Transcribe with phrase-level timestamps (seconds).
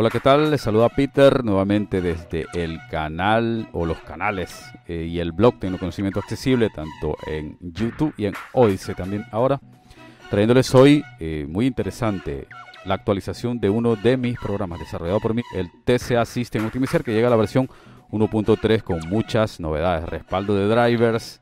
[0.00, 0.52] Hola, ¿qué tal?
[0.52, 6.20] Les saluda Peter nuevamente desde el canal o los canales eh, y el blog Conocimiento
[6.20, 9.60] Accesible, tanto en YouTube y en Odyssey también ahora,
[10.30, 12.46] trayéndoles hoy eh, muy interesante
[12.84, 17.12] la actualización de uno de mis programas desarrollado por mí, el TCA System Optimizer, que
[17.12, 17.68] llega a la versión
[18.12, 21.40] 1.3 con muchas novedades, respaldo de drivers,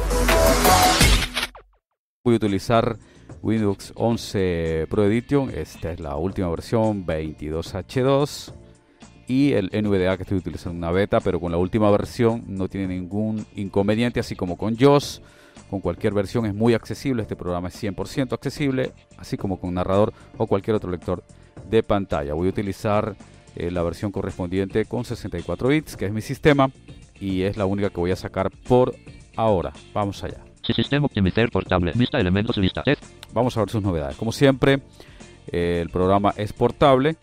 [2.27, 2.97] Voy a utilizar
[3.43, 8.55] Windows 11 Pro Edition, esta es la última versión 22H2
[9.27, 12.95] y el NVDA que estoy utilizando una beta, pero con la última versión no tiene
[12.95, 15.21] ningún inconveniente, así como con JOS.
[15.69, 20.15] Con cualquier versión es muy accesible, este programa es 100% accesible, así como con narrador
[20.39, 21.23] o cualquier otro lector
[21.69, 22.33] de pantalla.
[22.33, 23.17] Voy a utilizar
[23.55, 26.71] eh, la versión correspondiente con 64 bits, que es mi sistema,
[27.21, 28.95] y es la única que voy a sacar por
[29.37, 29.75] ahora.
[29.93, 30.54] Vamos allá.
[30.73, 32.83] Sistema Optimizer portable, vista elementos, vista
[33.33, 34.17] Vamos a ver sus novedades.
[34.17, 34.81] Como siempre,
[35.49, 37.17] eh, el programa es portable,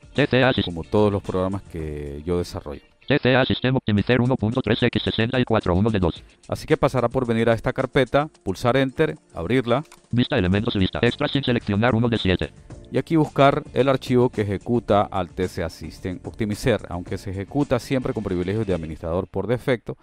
[0.63, 2.81] como todos los programas que yo desarrollo.
[3.07, 6.23] TCA System Optimizer 1.3x64 de 2.
[6.47, 9.83] Así que pasará por venir a esta carpeta, pulsar Enter, abrirla.
[10.11, 12.53] Vista elementos vista extra sin seleccionar uno de 7.
[12.91, 16.81] Y aquí buscar el archivo que ejecuta al TCA System Optimizer.
[16.89, 19.97] Aunque se ejecuta siempre con privilegios de administrador por defecto,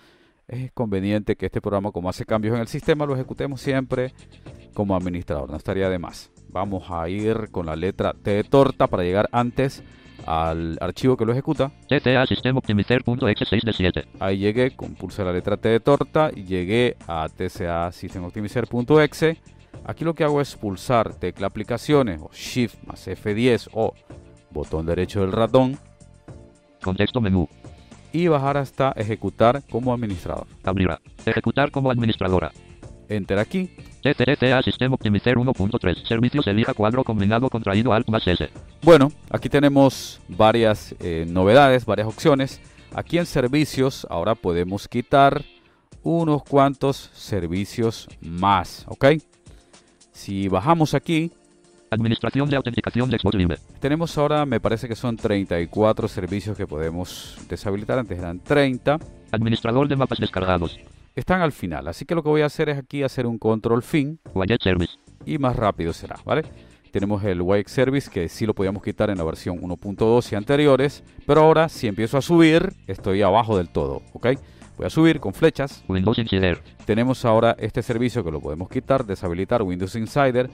[0.48, 4.14] es conveniente que este programa, como hace cambios en el sistema, lo ejecutemos siempre
[4.74, 5.50] como administrador.
[5.50, 6.30] No estaría de más.
[6.48, 9.82] Vamos a ir con la letra T de torta para llegar antes
[10.26, 11.70] al archivo que lo ejecuta.
[11.88, 14.04] TCA System Optimizer.exe6 de 7.
[14.20, 19.38] Ahí llegué, con pulse la letra T de torta y llegué a TCA System Optimizer.exe.
[19.84, 23.94] Aquí lo que hago es pulsar tecla aplicaciones o Shift más F10 o
[24.50, 25.78] botón derecho del ratón.
[26.82, 27.48] Contexto menú.
[28.12, 30.46] Y bajar hasta ejecutar como administrador.
[30.64, 31.00] Abrirá.
[31.26, 32.52] Ejecutar como administradora.
[33.08, 33.70] Enter aquí.
[34.02, 36.06] TCA System Optimizer 1.3.
[36.06, 38.48] Servicios elija cuadro combinado contraído Alt más S.
[38.82, 42.60] Bueno, aquí tenemos varias eh, novedades, varias opciones.
[42.94, 45.44] Aquí en servicios ahora podemos quitar
[46.02, 49.06] unos cuantos servicios más, ¿ok?
[50.12, 51.32] Si bajamos aquí,
[51.90, 53.58] Administración de autenticación de Xbox Live.
[53.80, 57.98] Tenemos ahora, me parece que son 34 servicios que podemos deshabilitar.
[57.98, 58.98] Antes eran 30.
[59.30, 60.78] Administrador de mapas descargados.
[61.14, 61.88] Están al final.
[61.88, 64.20] Así que lo que voy a hacer es aquí hacer un control fin.
[64.34, 64.94] Widget Service.
[65.24, 66.42] Y más rápido será, ¿vale?
[66.90, 71.02] Tenemos el Wake Service que sí lo podíamos quitar en la versión 1.2 y anteriores.
[71.26, 74.28] Pero ahora, si empiezo a subir, estoy abajo del todo, ¿ok?
[74.78, 75.82] Voy a subir con flechas.
[75.88, 76.62] Windows Insider.
[76.86, 80.48] Tenemos ahora este servicio que lo podemos quitar, deshabilitar Windows Insider.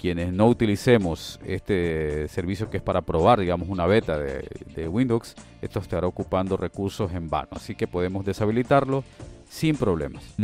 [0.00, 5.78] Quienes no utilicemos este servicio que es para probar, digamos, una beta de, Windows, esto
[5.78, 7.50] estará ocupando recursos en vano.
[7.52, 9.04] Así que podemos deshabilitarlo
[9.48, 10.34] sin problemas.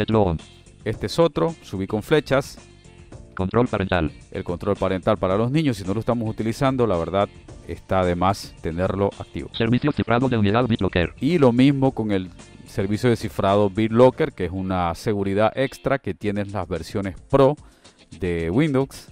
[0.85, 2.59] Este es otro, subí con flechas.
[3.35, 4.13] Control parental.
[4.31, 7.29] El control parental para los niños, si no lo estamos utilizando, la verdad
[7.67, 9.51] está de más tenerlo activo.
[9.55, 11.15] Servicio cifrado de unidad BitLocker.
[11.21, 12.31] Y lo mismo con el
[12.71, 17.57] servicio de cifrado BitLocker, que es una seguridad extra que tienen las versiones Pro
[18.19, 19.09] de Windows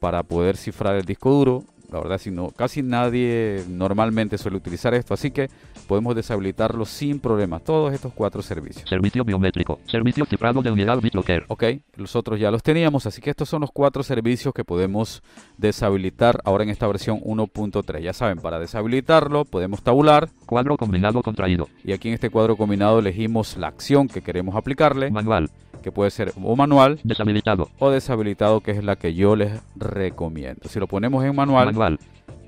[0.00, 1.64] para poder cifrar el disco duro.
[1.90, 5.48] La verdad, si no, casi nadie normalmente suele utilizar esto, así que
[5.86, 7.64] podemos deshabilitarlo sin problemas.
[7.64, 8.88] Todos estos cuatro servicios.
[8.88, 9.80] Servicio biométrico.
[9.86, 11.46] Servicio cifrado de unidad BitLocker.
[11.48, 11.64] Ok,
[11.96, 15.22] los otros ya los teníamos, así que estos son los cuatro servicios que podemos
[15.56, 18.00] deshabilitar ahora en esta versión 1.3.
[18.02, 21.68] Ya saben, para deshabilitarlo podemos tabular Cuadro combinado contraído.
[21.84, 25.50] y aquí en este cuadro combinado elegimos la acción que queremos aplicarle, Manual.
[25.88, 27.68] Que puede ser o manual Deshabilitado.
[27.78, 30.68] o deshabilitado, que es la que yo les recomiendo.
[30.68, 31.98] Si lo ponemos en manual, Manual.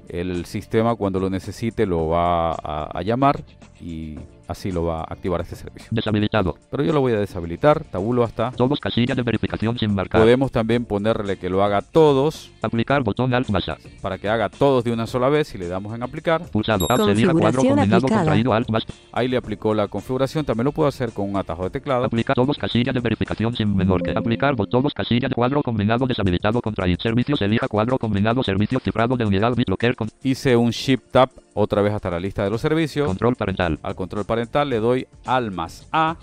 [0.09, 3.43] el sistema cuando lo necesite lo va a, a llamar
[3.81, 4.19] y
[4.49, 5.89] así lo va a activar este servicio.
[5.91, 6.57] Deshabilitado.
[6.71, 8.51] Pero yo lo voy a deshabilitar, tabulo hasta.
[8.53, 10.21] Todos casillas de verificación sin marcar.
[10.21, 13.79] Podemos también ponerle que lo haga todos Aplicar botón Alt más A.
[14.03, 16.43] para que haga todos de una sola vez y le damos en aplicar.
[16.51, 16.87] Pulsado.
[17.09, 18.85] Elija cuadro Configuración combinado contraído Alt más.
[19.13, 22.05] Ahí le aplicó la configuración, también lo puedo hacer con un atajo de teclado.
[22.05, 24.11] Aplicar todos casillas de verificación sin menor que.
[24.11, 26.99] Aplicar todos casillas de cuadro combinado deshabilitado contraído.
[27.01, 31.83] Servicios elija cuadro combinado servicio cifrado de unidad BitLocker con Hice un Shift Tab otra
[31.83, 33.07] vez hasta la lista de los servicios.
[33.07, 33.79] control parental.
[33.83, 36.17] Al control parental le doy al más A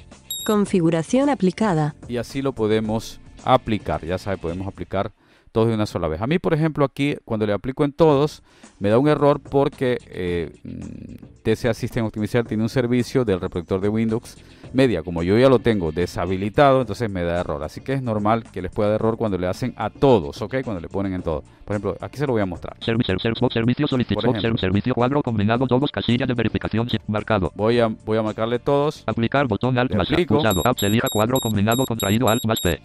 [0.45, 1.95] Configuración aplicada.
[2.07, 4.05] y así lo podemos aplicar.
[4.05, 5.11] Ya sabe, podemos aplicar
[5.51, 6.21] todos de una sola vez.
[6.21, 8.43] A mí, por ejemplo, aquí cuando le aplico en todos,
[8.79, 13.81] me da un error porque eh, mm, TCA System Optimizer tiene un servicio del reproductor
[13.81, 14.37] de Windows
[14.73, 15.03] Media.
[15.03, 17.63] Como yo ya lo tengo deshabilitado, entonces me da error.
[17.63, 20.57] Así que es normal que les pueda dar error cuando le hacen a todos, ¿ok?
[20.63, 21.43] Cuando le ponen en todo.
[21.65, 22.77] Por ejemplo, aquí se lo voy a mostrar.
[22.79, 24.93] Servicio, servicio, servicio, ejemplo.
[24.93, 27.51] cuadro combinado, todos de verificación marcado.
[27.55, 29.03] Voy a, voy a marcarle todos.
[29.05, 30.07] Aplicar botón Alt más.
[30.27, 30.61] Pulsado.
[30.65, 32.79] Alt elija cuadro combinado contraído Alt más P.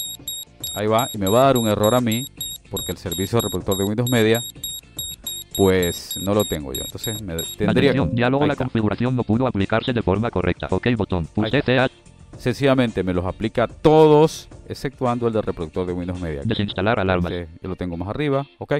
[0.75, 1.08] Ahí va.
[1.12, 2.25] Y me va a dar un error a mí
[2.70, 4.43] porque el servicio de reproductor de Windows Media
[5.56, 6.82] pues no lo tengo yo.
[6.84, 10.69] Entonces me tendría Atención, diálogo Ahí la configuración no pudo aplicarse de forma correcta.
[10.70, 11.28] OK botón.
[12.38, 16.40] Sencillamente me los aplica todos, exceptuando el del reproductor de Windows Media.
[16.44, 16.99] Desinstalar.
[16.99, 18.75] Entonces, yo lo tengo más arriba, ¿ok?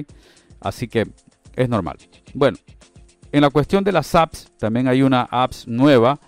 [0.59, 1.07] Así que
[1.55, 1.97] es normal.
[2.33, 2.57] Bueno,
[3.31, 6.19] en la cuestión de las apps, también hay una apps nueva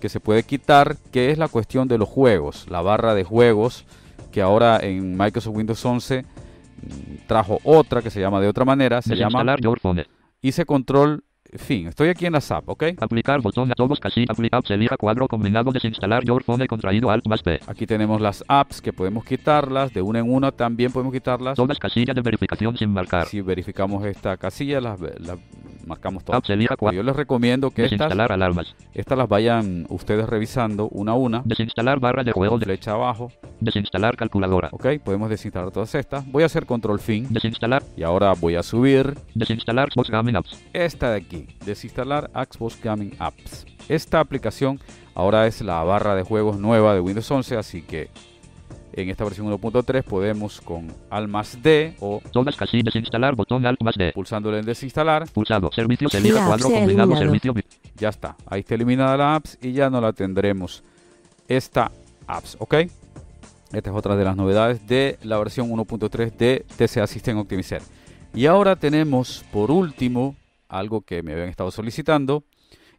[0.00, 3.84] que se puede quitar, que es la cuestión de los juegos, la barra de juegos,
[4.32, 6.26] que ahora en Microsoft Windows 11 mm,
[7.26, 10.04] trajo otra que se llama de otra manera, se llama Your Phone.
[10.40, 11.24] hice control,
[11.56, 12.84] fin, estoy aquí en las apps, ¿ok?
[13.00, 14.24] Aplicar botón a todos casi.
[14.28, 17.60] Aplicar se elija cuadro combinado desinstalar Your Phone contraído Alt más P.
[17.66, 21.56] Aquí tenemos las apps que podemos quitarlas, de una en una también podemos quitarlas.
[21.56, 23.26] Todas casillas de verificación sin marcar.
[23.26, 25.38] Si verificamos esta casilla, las, las
[25.86, 26.22] marcamos
[26.76, 26.96] cuadro.
[26.96, 28.74] Yo les recomiendo que estas, alarmas.
[28.94, 31.42] estas las vayan ustedes revisando una a una.
[31.44, 32.60] Desinstalar barra de juegos.
[32.60, 33.30] de- Flecha abajo,
[33.60, 34.68] Desinstalar calculadora.
[34.72, 36.26] ok, podemos desinstalar todas estas.
[36.30, 37.82] Voy a hacer control fin Desinstalar.
[37.96, 40.62] y ahora voy a subir Desinstalar Xbox Gaming Apps.
[40.72, 43.66] esta de aquí, desinstalar Xbox Gaming Apps.
[43.88, 44.78] Esta aplicación
[45.14, 48.08] ahora es la barra de juegos nueva de Windows 11, así que
[48.92, 53.82] en esta versión 1.3 podemos con al más D o Todas casillas desinstalar botón Alt
[53.82, 54.12] más D.
[54.12, 55.70] pulsándole en desinstalar, Pulsado.
[55.72, 57.40] Servicios elija cuadro combinado eliminado.
[57.42, 57.54] servicio.
[57.96, 58.36] ya está.
[58.46, 60.82] Ahí está eliminada la apps y ya no la tendremos
[61.48, 61.90] esta
[62.26, 62.74] apps, ¿ok?
[63.72, 67.82] Esta es otra de las novedades de la versión 1.3 de TCA System Optimizer.
[68.34, 70.36] Y ahora tenemos por último
[70.68, 72.44] algo que me habían estado solicitando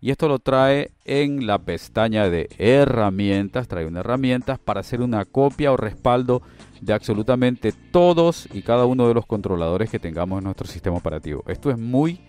[0.04, 5.24] y esto lo trae en la pestaña de herramientas, trae una herramientas para hacer una
[5.24, 6.42] copia o respaldo
[6.82, 11.46] de absolutamente todos y cada uno de los controladores que tengamos en nuestro sistema operativo.
[11.48, 12.20] Esto es muy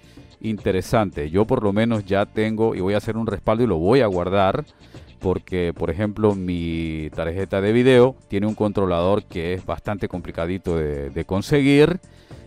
[0.41, 1.31] interesante.
[1.31, 4.03] Yo por lo menos ya tengo y voy a hacer un respaldo y lo voy
[4.03, 4.65] a guardar
[5.19, 11.11] porque por ejemplo mi tarjeta de video tiene un controlador que es bastante complicadito de,
[11.11, 11.99] de conseguir.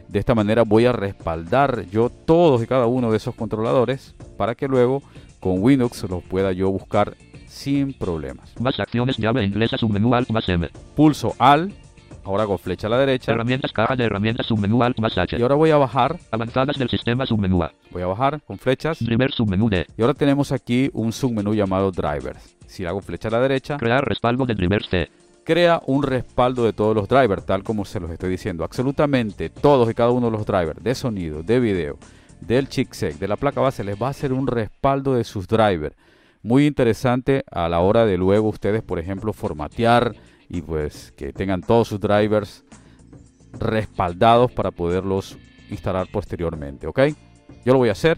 [0.08, 4.56] De esta manera voy a respaldar yo todos y cada uno de esos controladores para
[4.56, 5.02] que luego
[5.40, 7.16] con Windows los pueda yo buscar
[7.48, 8.54] sin problemas.
[8.60, 10.70] Más acciones llave inglesa submenú Alt más M.
[10.96, 11.74] Pulso al,
[12.24, 15.38] ahora hago flecha a la derecha Herramientas caja de herramientas submenú Alt más H.
[15.38, 17.72] y ahora voy a bajar, Avanzadas del sistema submenú A.
[17.92, 19.86] voy a bajar con flechas Driver submenú D.
[19.98, 22.56] y ahora tenemos aquí un submenú llamado drivers.
[22.68, 25.10] Si hago flecha a la derecha, Crear respaldo de drivers C.
[25.46, 28.66] crea un respaldo de todos los drivers, tal como se los estoy diciendo.
[28.66, 31.98] Absolutamente todos y cada uno de los drivers de sonido, de video,
[32.42, 35.96] del chipset, de la placa base, les va a hacer un respaldo de sus drivers.
[36.44, 40.14] Muy interesante a la hora de luego ustedes, por ejemplo, formatear
[40.50, 42.64] y pues que tengan todos sus drivers
[43.60, 45.38] respaldados para poderlos
[45.70, 47.00] instalar posteriormente, ¿ok?
[47.66, 48.18] Yo lo voy a hacer.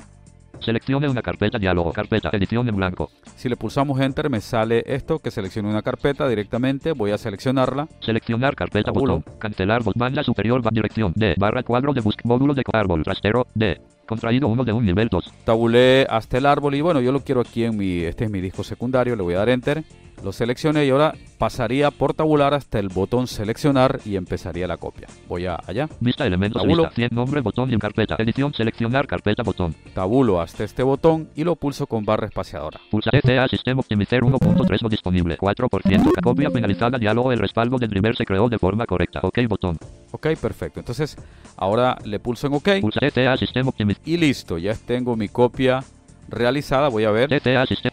[0.59, 1.93] Seleccione una carpeta diálogo.
[1.93, 2.29] Carpeta.
[2.33, 3.09] Edición en blanco.
[3.35, 6.91] Si le pulsamos Enter me sale esto, que seleccione una carpeta directamente.
[6.91, 7.87] Voy a seleccionarla.
[8.01, 9.19] Seleccionar carpeta Tabulo.
[9.19, 9.37] botón.
[9.39, 11.35] Cancelar banda superior va dirección D.
[11.37, 13.79] Barra cuadro de busc módulo de árbol rastero D.
[14.09, 15.31] Contraído uno de un nivel 2.
[15.43, 18.41] tabulé hasta el árbol y bueno, yo lo quiero aquí en mi, este es mi
[18.41, 19.83] disco secundario, le voy a dar enter,
[20.23, 25.07] lo seleccioné y ahora pasaría por tabular hasta el botón seleccionar y empezaría la copia.
[25.27, 26.83] Voy a allá, Vista elementos Tabulo.
[26.83, 26.95] lista.
[26.95, 28.15] 100 nombre botón y en carpeta.
[28.19, 29.73] Edición seleccionar carpeta botón.
[29.93, 32.79] tabulo hasta este botón y lo pulso con barra espaciadora.
[32.91, 35.37] Pulsa TCA System Optimizer 1.3 no disponible.
[35.37, 36.11] 4%.
[36.15, 36.97] La copia finalizada.
[36.97, 37.31] Diálogo.
[37.31, 39.19] El respaldo del driver se creó de forma correcta.
[39.23, 39.77] OK botón.
[40.11, 40.79] Ok, perfecto.
[40.79, 41.15] Entonces
[41.57, 44.01] ahora le pulso en ok Pulsa TCA System Optimizer.
[44.05, 45.83] y listo, ya tengo mi copia
[46.27, 46.89] realizada.
[46.89, 47.29] Voy a ver.
[47.29, 47.91] TCA System.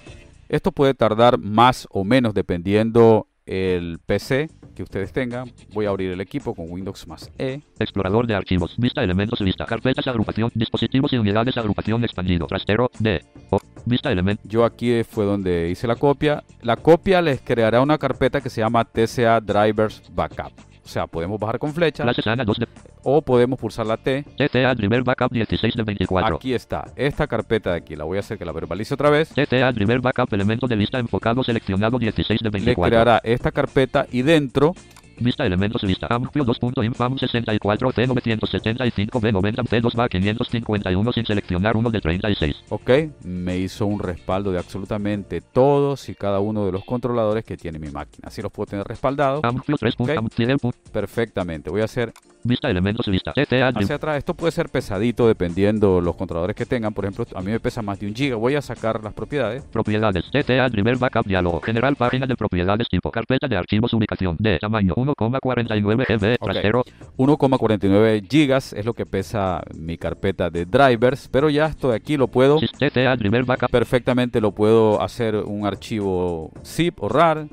[0.49, 5.51] Esto puede tardar más o menos dependiendo el PC que ustedes tengan.
[5.73, 7.61] Voy a abrir el equipo con Windows más E.
[7.79, 8.75] Explorador de archivos.
[8.77, 9.65] Vista elementos lista.
[9.65, 10.51] Carpetas agrupación.
[10.55, 12.47] Dispositivos y unidades agrupación expandido.
[12.47, 12.91] Trastero.
[12.99, 13.25] D.
[13.51, 13.59] O.
[13.87, 14.47] Vista elementos.
[14.49, 16.45] Yo aquí fue donde hice la copia.
[16.61, 20.53] La copia les creará una carpeta que se llama TCA Drivers Backup.
[20.87, 22.69] O sea, podemos bajar con flecha Clase sana 2 de.
[23.03, 24.25] o podemos pulsar la T.
[24.37, 26.37] TCA Driver Backup 16 de 24.
[26.37, 27.97] Aquí está, esta carpeta de aquí.
[27.97, 29.31] La voy a hacer que la verbalice otra vez.
[29.31, 32.89] TCA Driver Backup elemento de lista enfocado seleccionado 16 de Le 24.
[32.89, 34.75] creará esta carpeta y dentro
[35.19, 36.07] Vista elementos lista.
[36.11, 42.01] Amplio 2.infam 64 C 975 B 90 C 2 va 551 sin seleccionar uno de
[42.01, 42.65] 36.
[42.69, 42.91] Ok,
[43.25, 47.79] me hizo un respaldo de absolutamente todos y cada uno de los controladores que tiene
[47.79, 48.29] mi máquina.
[48.29, 49.95] Así los puedo tener respaldados Amplio 3.
[49.99, 50.11] Ok.
[50.11, 50.79] Amplio punto.
[50.93, 51.71] perfectamente.
[51.71, 52.13] Voy a hacer
[52.47, 53.07] Vista elementos.
[53.07, 53.83] TCA Driver.
[53.83, 54.19] hacia atrás.
[54.19, 56.93] Esto puede ser pesadito dependiendo los controladores que tengan.
[56.93, 58.37] Por ejemplo, a mí me pesa más de un giga.
[58.37, 59.65] Voy a sacar las propiedades.
[59.65, 60.25] Propiedades.
[60.31, 61.61] TCA Driver Backup Diálogo.
[61.61, 66.37] General página de propiedades tipo carpeta de archivos ubicación de tamaño 1,49 GB.
[66.41, 66.53] Ok.
[66.53, 66.85] Trasero.
[67.17, 71.29] 1,49 gigas es lo que pesa mi carpeta de drivers.
[71.31, 73.71] Pero ya esto de aquí lo puedo TCA Driver Backup.
[73.71, 77.47] perfectamente lo puedo hacer un archivo zip o RAR,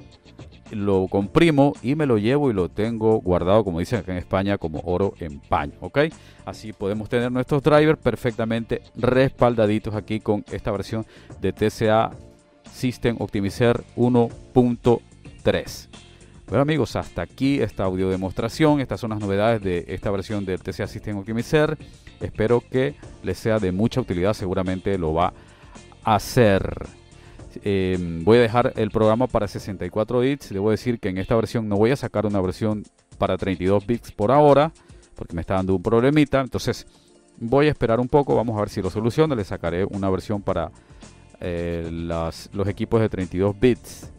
[0.73, 4.57] lo comprimo y me lo llevo y lo tengo guardado, como dicen acá en España,
[4.57, 5.99] como oro en paño, ¿ok?
[6.45, 11.05] Así podemos tener nuestros drivers perfectamente respaldaditos aquí con esta versión
[11.41, 12.11] de TCA
[12.71, 15.87] System Optimizer 1.3.
[16.47, 18.79] Bueno amigos, hasta aquí esta audio demostración.
[18.79, 21.77] Estas son las novedades de esta versión del TCA System Optimizer.
[22.19, 24.33] Espero que les sea de mucha utilidad.
[24.33, 25.33] Seguramente lo va
[26.03, 27.02] a hacer.
[27.63, 30.49] Eh, voy a dejar el programa para 64 bits.
[30.49, 32.83] Debo decir que en esta versión no voy a sacar una versión
[33.17, 34.71] para 32 bits por ahora.
[35.15, 36.41] Porque me está dando un problemita.
[36.41, 36.87] Entonces
[37.39, 38.35] voy a esperar un poco.
[38.35, 39.35] Vamos a ver si lo soluciono.
[39.35, 40.71] Le sacaré una versión para
[41.39, 44.11] eh, los equipos de 32 bits.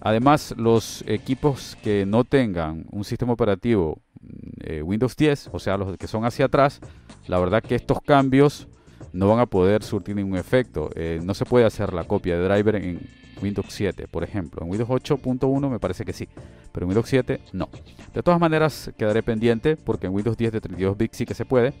[0.00, 4.28] Además, los equipos que no tengan un sistema operativo mm,
[4.60, 6.80] eh, Windows 10, o sea, los que son hacia atrás,
[7.26, 8.66] la verdad que estos cambios
[9.12, 10.90] no van a poder surtir ningún efecto.
[10.94, 13.00] Eh, no se puede hacer la copia de driver en
[13.42, 14.62] Windows 7, por ejemplo.
[14.62, 16.28] En Windows 8.1 me parece que sí,
[16.72, 17.68] pero en Windows 7 no.
[18.14, 21.44] De todas maneras, quedaré pendiente porque en Windows 10 de 32 bits sí que se
[21.44, 21.74] puede.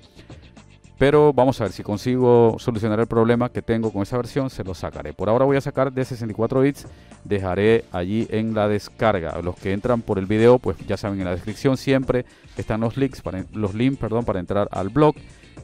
[0.98, 4.62] Pero vamos a ver si consigo solucionar el problema que tengo con esa versión, se
[4.62, 5.14] lo sacaré.
[5.14, 6.86] Por ahora voy a sacar de 64 bits,
[7.24, 9.40] dejaré allí en la descarga.
[9.40, 12.26] Los que entran por el video, pues ya saben en la descripción siempre
[12.58, 15.14] están los links para los links, perdón, para entrar al blog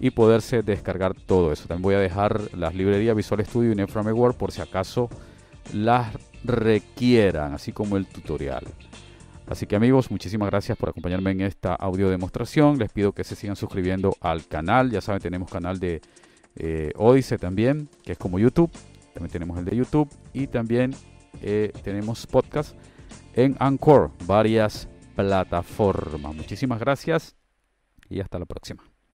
[0.01, 1.67] y poderse descargar todo eso.
[1.67, 5.09] También voy a dejar las librerías Visual Studio y Netframe Word por si acaso
[5.73, 8.65] las requieran, así como el tutorial.
[9.47, 12.79] Así que amigos, muchísimas gracias por acompañarme en esta audio demostración.
[12.79, 14.91] Les pido que se sigan suscribiendo al canal.
[14.91, 16.01] Ya saben, tenemos canal de
[16.57, 18.71] eh, Odyssey también, que es como YouTube.
[19.15, 20.95] También tenemos el de YouTube y también
[21.43, 22.77] eh, tenemos podcast
[23.35, 26.35] en Anchor, varias plataformas.
[26.35, 27.37] Muchísimas gracias
[28.11, 28.96] y hasta la próxima.